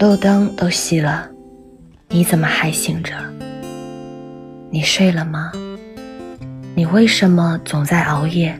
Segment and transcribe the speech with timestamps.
[0.00, 1.28] 路灯都熄了，
[2.08, 3.12] 你怎么还醒着？
[4.70, 5.52] 你睡了吗？
[6.74, 8.58] 你为什么总在熬夜？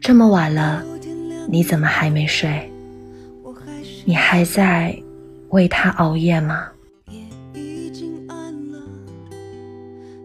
[0.00, 0.80] 这么晚了，
[1.48, 2.70] 你怎么还没睡？
[4.04, 4.96] 你还在
[5.48, 6.68] 为他熬夜吗？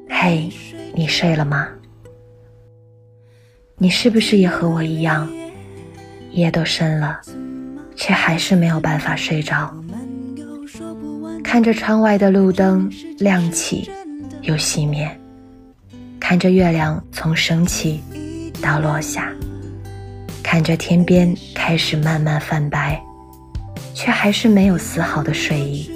[0.08, 0.48] 嘿，
[0.94, 1.68] 你睡了吗？
[3.80, 5.28] 你是不是也和我一样，
[6.34, 7.20] 夜都深了，
[7.96, 9.74] 却还是没有办法睡着？
[11.48, 13.90] 看着窗外的路灯亮起
[14.42, 15.10] 又熄灭，
[16.20, 18.04] 看着月亮从升起
[18.62, 19.32] 到落下，
[20.44, 23.02] 看着天边开始慢慢泛白，
[23.94, 25.90] 却还是没有丝毫的睡意。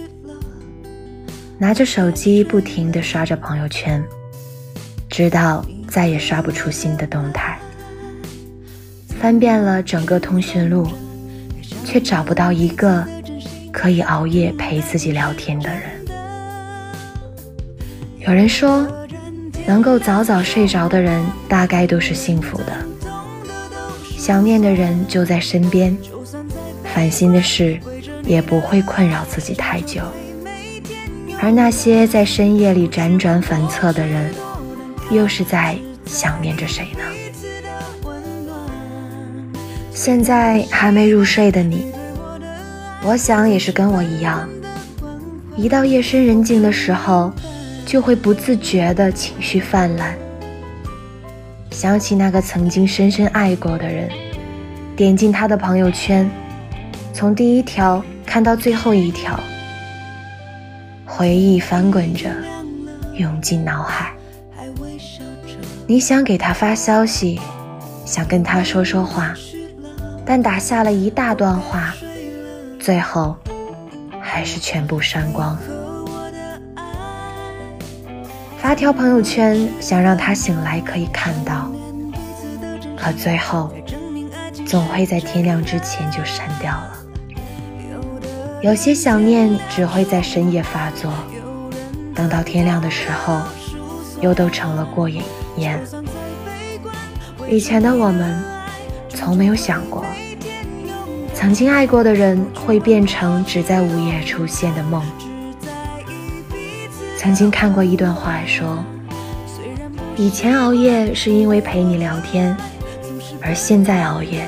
[1.57, 4.01] 拿着手机不停地刷着朋友圈，
[5.09, 7.59] 直到再也刷不出新的动态。
[9.19, 10.87] 翻遍了整个通讯录，
[11.83, 13.05] 却找不到一个
[13.71, 15.81] 可以熬夜陪自己聊天的人。
[18.19, 18.87] 有人说，
[19.65, 22.73] 能够早早睡着的人大概都是幸福的。
[24.17, 25.97] 想念的人就在身边，
[26.83, 27.79] 烦心的事
[28.23, 30.01] 也不会困扰自己太久。
[31.39, 34.31] 而那些在深夜里辗转反侧的人，
[35.09, 35.75] 又是在
[36.05, 37.03] 想念着谁呢？
[39.91, 41.87] 现在还没入睡的你，
[43.03, 44.47] 我想也是跟我一样，
[45.55, 47.31] 一到夜深人静的时候，
[47.85, 50.13] 就会不自觉的情绪泛滥，
[51.71, 54.07] 想起那个曾经深深爱过的人，
[54.95, 56.29] 点进他的朋友圈，
[57.11, 59.39] 从第一条看到最后一条，
[61.03, 62.29] 回忆翻滚着，
[63.15, 64.13] 涌进脑海。
[65.87, 67.41] 你想给他发消息，
[68.05, 69.33] 想跟他说说话。
[70.23, 71.93] 但打下了一大段话，
[72.81, 73.37] 最后
[74.19, 75.55] 还是全部删光。
[78.57, 81.71] 发条朋友圈，想让他醒来可以看到，
[82.97, 83.71] 可最后
[84.65, 86.97] 总会在天亮之前就删掉了。
[88.63, 91.13] 有些想念只会在深夜发作，
[92.15, 93.41] 等到天亮的时候，
[94.21, 95.23] 又都成了过眼
[95.57, 95.79] 烟。
[97.47, 98.43] 以前的我们。
[99.13, 100.03] 从没有想过，
[101.41, 105.01] 曾经爱过的人会变成只在午夜出现的梦。
[107.17, 108.77] 曾经看过一段话说，
[110.15, 112.55] 以前熬夜是因为陪你聊天，
[113.41, 114.47] 而现在熬夜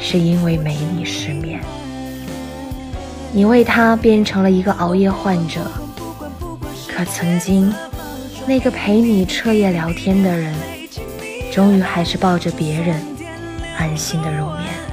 [0.00, 1.60] 是因为没你失眠。
[3.32, 5.60] 你为他变成了一个熬夜患者，
[6.88, 7.72] 可曾经
[8.48, 10.52] 那个陪你彻夜聊天的人，
[11.52, 13.00] 终于还是抱着别人。
[13.78, 14.89] 安心的入眠。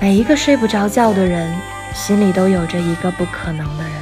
[0.00, 1.54] 每一个睡不着觉的人，
[1.94, 3.92] 心里都有着一个不可能的人。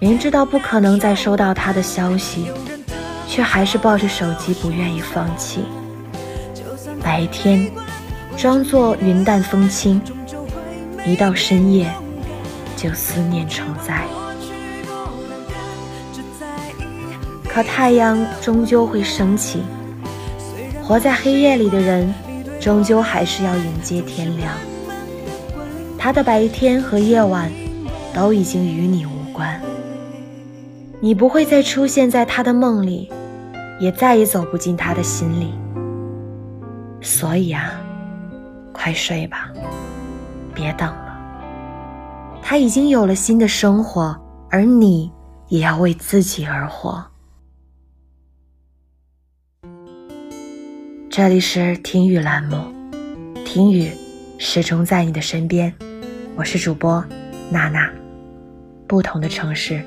[0.00, 2.50] 明知道不可能再收到他的消息，
[3.28, 5.64] 却还是抱着手机不愿意放弃。
[7.00, 7.70] 白天
[8.36, 10.02] 装作云淡风轻，
[11.06, 11.88] 一到深夜
[12.76, 14.02] 就思念成灾。
[17.48, 19.62] 可太阳终究会升起。
[20.82, 22.12] 活在黑夜里的人，
[22.66, 24.52] 终究还是要迎接天亮。
[25.96, 27.48] 他的白天和夜晚，
[28.12, 29.60] 都已经与你无关。
[30.98, 33.08] 你不会再出现在他的梦里，
[33.78, 35.54] 也再也走不进他的心里。
[37.00, 37.70] 所以啊，
[38.72, 39.48] 快睡吧，
[40.52, 41.16] 别等了。
[42.42, 45.08] 他已经有了新的生活，而你
[45.46, 47.04] 也要为自己而活。
[51.16, 52.58] 这里是听雨栏目，
[53.42, 53.90] 听雨
[54.36, 55.72] 始终在你的身边。
[56.36, 57.02] 我是主播
[57.50, 57.90] 娜娜，
[58.86, 59.82] 不同的城市，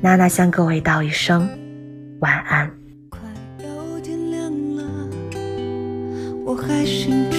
[0.00, 1.48] 娜娜向各位道一声
[2.20, 2.70] 晚安。
[3.08, 3.18] 快
[3.64, 4.84] 要天亮了，
[6.46, 7.38] 我还醒着，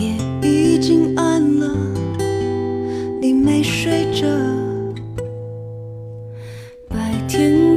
[0.00, 1.70] 夜已经暗了，
[3.20, 4.26] 你没睡着，
[6.88, 7.75] 白天。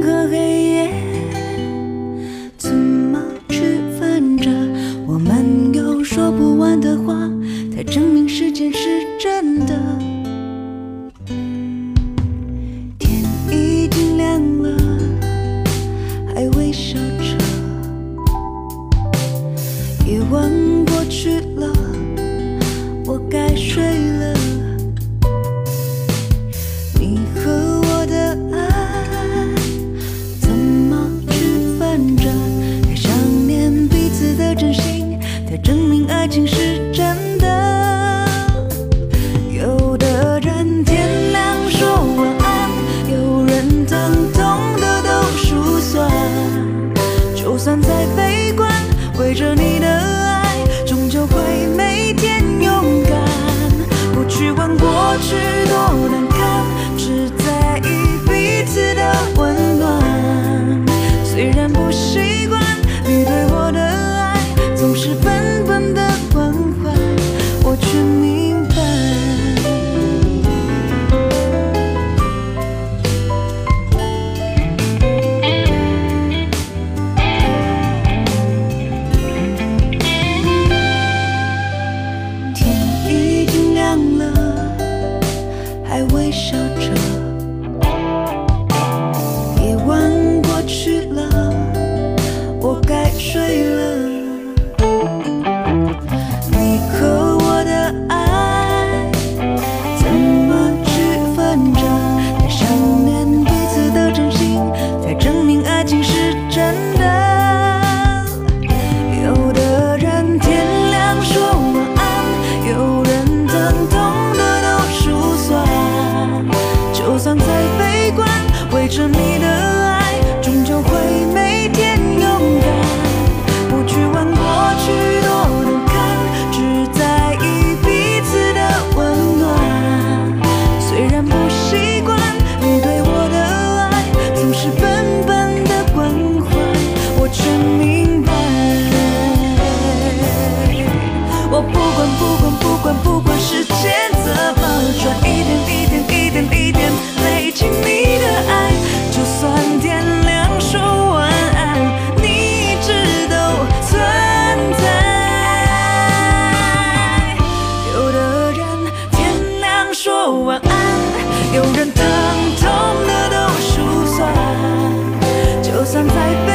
[165.92, 166.49] 就在再。